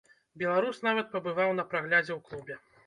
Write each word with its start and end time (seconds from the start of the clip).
Беларус 0.43 0.81
нават 0.87 1.13
пабываў 1.13 1.55
на 1.61 1.69
праглядзе 1.73 2.13
ў 2.15 2.19
клубе. 2.31 2.55